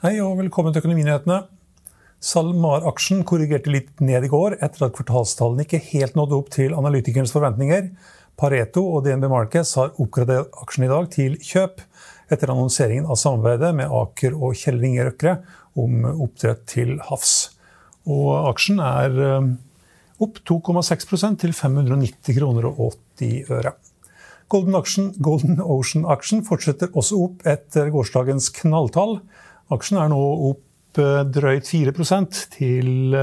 [0.00, 1.42] Hei og velkommen til Økonominyhetene.
[2.24, 7.34] SalMar-aksjen korrigerte litt ned i går etter at kvartalstallene ikke helt nådde opp til analytikernes
[7.34, 7.90] forventninger.
[8.40, 11.82] Pareto og DNB Markets har oppgradert aksjen i dag til kjøp
[12.32, 15.36] etter annonseringen av samarbeidet med Aker og Kjell Inge Røkre
[15.84, 17.34] om oppdrett til havs.
[18.08, 19.52] Og aksjen er eh,
[20.24, 23.76] opp 2,6% til 590 kroner og 80 øre.
[24.48, 24.80] Golden,
[25.20, 29.18] Golden Ocean-aksjen fortsetter også opp etter gårsdagens knalltall.
[29.70, 31.92] Aksjen er nå opp eh, drøyt 4
[32.56, 33.16] til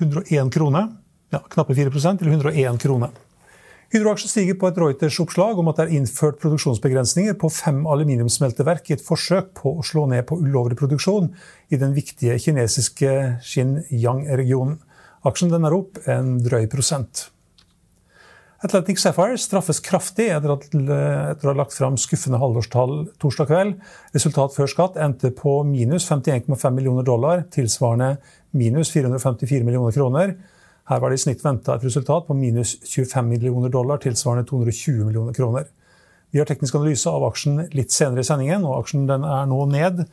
[0.00, 0.88] 101 kroner.
[1.30, 3.10] Ja, knappe 4 til 101 kroner.
[3.90, 8.94] Hydro-aksjen stiger på et Reuters-oppslag om at det er innført produksjonsbegrensninger på fem aluminiumssmelteverk i
[8.94, 11.26] et forsøk på å slå ned på ulovlig produksjon
[11.74, 14.78] i den viktige kinesiske Xinjiang-regionen.
[15.26, 17.26] Aksjen er opp en drøy prosent.
[18.60, 23.78] Atlantic Sapphire straffes kraftig etter, at, etter å ha lagt fram skuffende halvårstall torsdag kveld.
[24.12, 28.18] Resultat før skatt endte på minus 51,5 millioner dollar, tilsvarende
[28.52, 30.36] minus 454 millioner kroner.
[30.92, 35.08] Her var det i snitt venta et resultat på minus 25 millioner dollar, tilsvarende 220
[35.08, 35.72] millioner kroner.
[36.30, 40.04] Vi har teknisk analyse av aksjen litt senere i sendingen, og aksjen er nå ned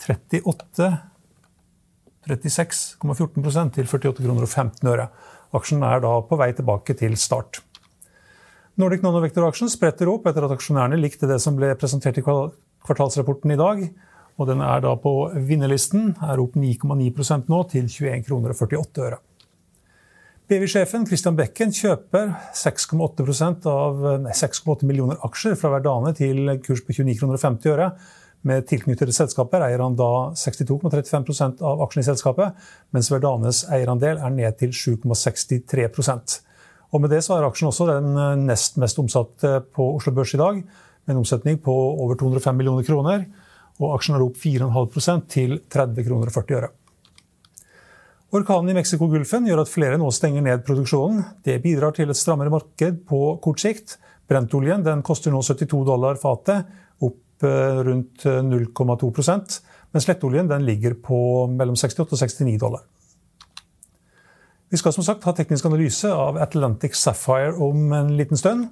[0.00, 0.92] 38
[2.30, 5.10] 36,14% til 48 kroner og 15 øre.
[5.56, 7.60] Aksjen er da på vei tilbake til start.
[8.78, 13.58] Nordic Nanovektor-aksjen spretter opp etter at aksjonærene likte det som ble presentert i kvartalsrapporten i
[13.58, 13.82] dag.
[14.40, 19.04] Og den er da på vinnerlisten, er opp 9,9% nå til 21 kroner og 48
[19.08, 19.18] øre.
[20.50, 24.00] BV-sjefen Christian Bekken kjøper 6,8% av
[24.34, 27.90] 6,8 millioner aksjer fra Verdane til kurs på 29 kroner og 50 øre.
[28.48, 34.32] Med tilknyttede selskaper eier han da 62,35 av aksjene i selskapet, mens Verdanes eierandel er
[34.32, 36.40] ned til 7,63
[36.90, 40.34] og Med det så er aksjen også den eh, nest mest omsatte på Oslo Børs
[40.34, 40.58] i dag,
[41.06, 43.24] med en omsetning på over 205 millioner kroner.
[43.80, 46.70] Og aksjen er opp 4,5% til 30 kroner og 40 øre.
[48.30, 51.24] Orkanen i Mexicogolfen gjør at flere nå stenger ned produksjonen.
[51.42, 53.96] Det bidrar til et strammere marked på kort sikt.
[54.30, 56.68] Brentoljen den koster nå 72 dollar fatet,
[57.02, 59.58] opp eh, rundt 0,2 eh,
[59.90, 62.84] mens lettoljen den ligger på mellom 68 og 69 dollar.
[64.70, 68.68] Vi skal som sagt ha teknisk analyse av Atlantic Sapphire om en liten stund.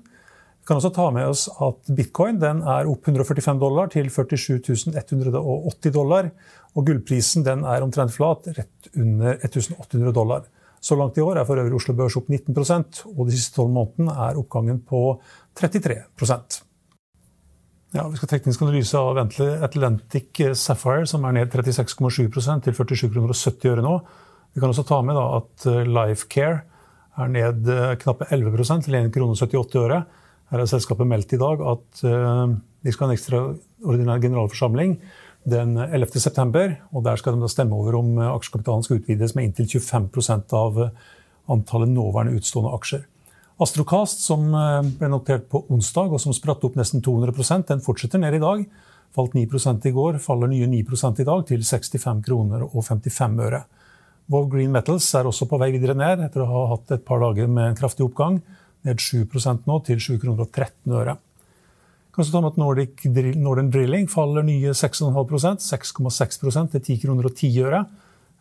[0.61, 5.91] Vi kan også ta med oss at bitcoin er opp 145 dollar til 47 180
[5.97, 6.29] dollar.
[6.77, 10.47] Og gullprisen er omtrent flat, rett under 1800 dollar.
[10.81, 13.75] Så langt i år er for øvrig Oslo Børs opp 19% og de siste tolv
[13.75, 15.03] månedene er oppgangen på
[15.59, 16.61] 33%
[17.97, 22.29] ja, Vi skal teknisk analyse av Atlantic Sapphire, som er ned 36,7
[22.63, 23.99] til 47,70 kroner og 70 øre nå.
[24.59, 26.65] Vi kan også ta med at eh, Lifecare
[27.23, 29.93] er ned eh, knappe 11% til 1,78 kr.
[30.51, 34.97] Her har selskapet meldt i dag at eh, de skal ha en ekstraordinær generalforsamling
[35.47, 36.19] den 11.
[36.19, 40.83] september, og Der skal de stemme over om aksjekapitalen skal utvides med inntil 25% av
[41.47, 43.07] antallet nåværende utstående aksjer.
[43.63, 48.35] Astrocast, som ble notert på onsdag og som spratt opp nesten 200% den fortsetter ned
[48.35, 48.67] i dag.
[49.15, 49.47] Falt 9
[49.87, 53.69] i går, faller nye 9 i dag til 65 kroner og 55 øre.
[54.29, 57.23] Vov Green Metals er også på vei videre ned, etter å ha hatt et par
[57.25, 58.43] dager med en kraftig oppgang.
[58.85, 59.25] Ned 7
[59.65, 61.17] nå, til 7 kroner og 13 øre.
[62.13, 63.07] Kan også ta med at Nordic,
[63.39, 67.83] Northern Drilling faller nye 6,5% 6,6% til 10 kroner og 10 øre.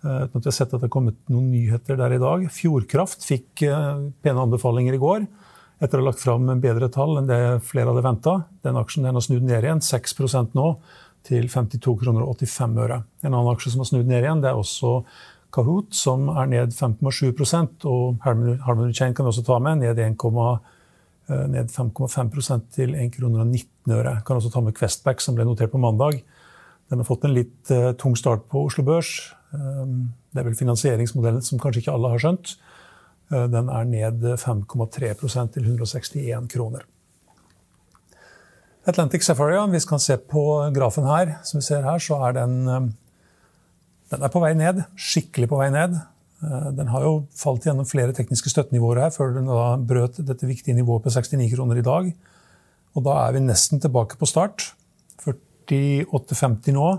[0.04, 2.44] Eh, uten at vi har sett at det har kommet noen nyheter der i dag.
[2.54, 5.28] Fjordkraft fikk eh, pene anbefalinger i går
[5.78, 8.36] etter å ha lagt fram bedre tall enn det flere hadde venta.
[8.66, 10.70] Den aksjen den har snudd ned igjen, 6% nå,
[11.28, 13.02] til 52 kroner og 85 øre.
[13.24, 15.02] En annen aksje som har snudd ned igjen, det er også
[15.58, 20.58] Kahoot, som er ned 5,7% og Harmony Chain kan også ta med, ned 1,7
[21.28, 22.30] ned 5,5
[22.72, 24.14] til 1,19 kroner og 19 øre.
[24.26, 26.22] Kan også ta med Questback, som ble notert på mandag.
[26.88, 29.34] Den har fått en litt tung start på Oslo Børs.
[29.52, 32.54] Det er vel finansieringsmodellen som kanskje ikke alle har skjønt.
[33.28, 36.88] Den er ned 5,3% til 161 kroner.
[38.88, 42.38] Atlantic Safari, hvis vi kan se på grafen her, som vi ser her, så er
[42.38, 42.88] den, eh,
[44.12, 44.84] den er på vei ned.
[44.96, 45.98] Skikkelig på vei ned.
[46.44, 50.50] Eh, den har jo falt gjennom flere tekniske støttenivåer her, før den da brøt dette
[50.50, 52.12] viktige nivået på 69 kroner i dag.
[52.96, 54.72] Og da er vi nesten tilbake på start.
[55.26, 56.92] 48,50 nå.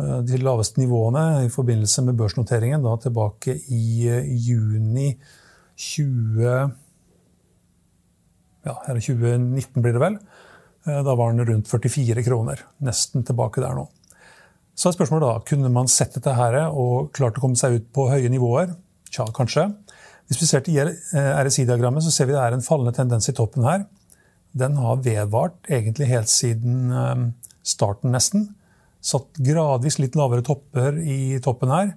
[0.00, 4.08] Eh, de laveste nivåene i forbindelse med børsnoteringen da tilbake i
[4.48, 5.12] juni
[5.76, 6.74] 20...
[8.66, 10.18] Ja, her er 2019 blir det vel.
[10.86, 12.64] Eh, da var den rundt 44 kroner.
[12.82, 13.86] Nesten tilbake der nå.
[14.76, 17.88] Så er spørsmålet da, Kunne man sett dette her og klart å komme seg ut
[17.96, 18.74] på høye nivåer?
[19.10, 19.70] Tja, kanskje.
[20.28, 23.34] Hvis vi ser til eh, RSI-diagrammet, så ser vi det er en fallende tendens i
[23.36, 23.86] toppen her.
[24.56, 27.24] Den har vedvart egentlig helt siden eh,
[27.66, 28.50] starten, nesten.
[29.00, 31.92] Satt gradvis litt lavere topper i toppen her.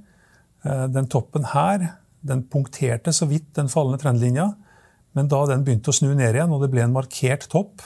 [0.94, 1.86] Den toppen her
[2.28, 4.52] den punkterte så vidt den fallende trendlinja.
[5.18, 7.82] Men da den begynte å snu ned igjen, og det ble en markert topp,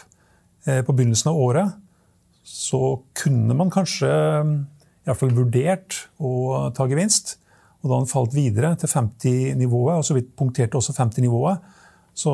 [0.64, 1.72] Eh, på begynnelsen av året,
[2.48, 4.12] så kunne man kanskje
[5.04, 7.38] mm, i hvert fall vurdert å ta gevinst.
[7.84, 11.60] Og da han falt videre til 50-nivået, og så vidt punkterte også 50-nivået,
[12.16, 12.34] så,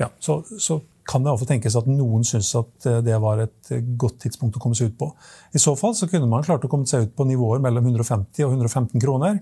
[0.00, 3.72] ja, så, så, kan det iallfall tenkes at noen syns at eh, det var et
[3.98, 5.08] godt tidspunkt å komme seg ut på.
[5.50, 8.46] I så fall så kunne man klart å komme seg ut på nivåer mellom 150
[8.46, 9.40] og 115 kroner.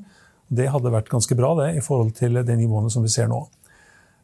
[0.49, 3.43] Det hadde vært ganske bra det, i forhold til de nivåene som vi ser nå.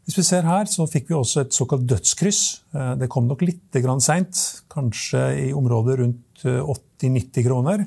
[0.07, 2.41] Hvis vi ser her, så fikk vi også et såkalt dødskryss.
[2.73, 7.87] Eh, det kom nok litt seint, kanskje i området rundt 80-90 eh, kroner.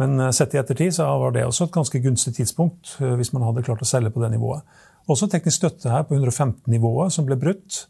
[0.00, 3.46] Men eh, sett i ettertid så var det også et ganske gunstig tidspunkt hvis man
[3.46, 4.64] hadde klart å selge på det nivået.
[5.10, 7.84] Også teknisk støtte her på 115-nivået som ble brutt.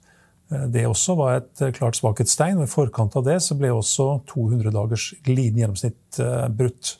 [0.50, 4.74] Det også var et klart svakhetstegn, og i forkant av det så ble også 200
[4.74, 6.18] dagers glidende gjennomsnitt
[6.58, 6.90] brutt.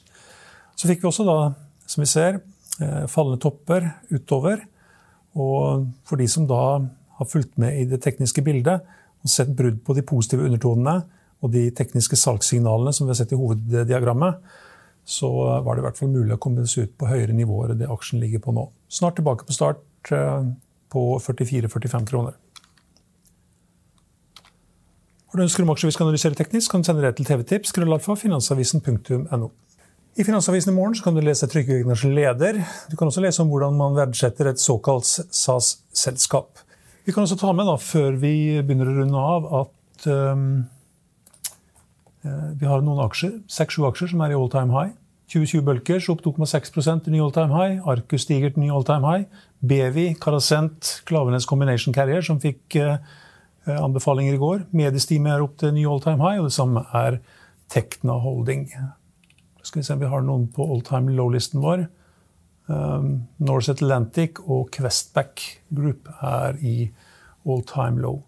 [0.79, 1.37] Så fikk vi også da,
[1.91, 2.39] som vi ser,
[3.11, 4.63] fallende topper utover.
[5.35, 6.63] Og for de som da
[7.19, 8.87] har fulgt med i det tekniske bildet
[9.25, 11.01] og sett brudd på de positive undertonene
[11.45, 14.39] og de tekniske salgssignalene som vi har sett i hoveddiagrammet,
[15.05, 15.29] så
[15.65, 17.91] var det i hvert fall mulig å komme seg ut på høyere nivåer enn det
[17.93, 18.69] aksjen ligger på nå.
[18.89, 20.47] Snart tilbake på start eh,
[20.93, 22.39] på 44-45 kroner.
[25.29, 27.75] Har du ønsker om aksjer vi skal analysere teknisk, kan du sende det til TV-tips.
[27.75, 29.51] finansavisen.no.
[30.15, 32.61] I Finansavisen i morgen kan du lese Trygve leder.
[32.87, 36.63] Du kan også lese om hvordan man verdsetter et såkalt SAS-selskap.
[37.05, 40.45] Vi kan også ta med, da, før vi begynner å runde av, at um,
[42.25, 44.95] vi har noen aksjer, seks-sju aksjer som er i all time high.
[45.33, 47.81] 2020 Bulkers opp 2,6 til ny all time high.
[47.89, 49.25] Arcus stiger til ny all time high.
[49.65, 52.99] Bevi, Carasent, Klavenes Combination Carrier, som fikk uh,
[53.67, 54.67] anbefalinger i går.
[54.77, 57.19] Mediestime er opp til ny all time high, og det samme er
[57.73, 58.69] Tekna Holding.
[59.65, 61.87] Skal vi se om vi har noen på all time low-listen vår.
[62.69, 65.43] Um, Norse Atlantic og Questback
[65.73, 66.91] Group er i
[67.49, 68.23] all time low.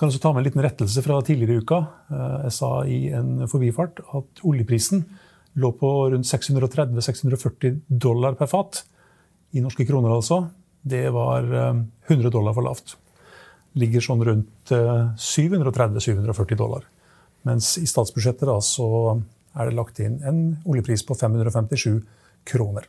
[0.00, 1.78] Kan også ta med en liten rettelse fra tidligere i uka.
[2.08, 5.02] Uh, jeg sa i en forbifart at oljeprisen
[5.60, 8.80] lå på rundt 630-640 dollar per fat.
[9.52, 10.46] I norske kroner, altså.
[10.80, 12.96] Det var 100 um, dollar for lavt.
[13.76, 16.88] Ligger sånn rundt 730-740 uh, dollar.
[17.44, 18.88] Mens i statsbudsjettet da, så
[19.52, 22.00] er det lagt inn en oljepris på 557
[22.48, 22.88] kroner.